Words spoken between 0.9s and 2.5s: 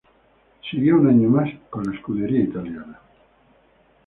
un año más con la escudería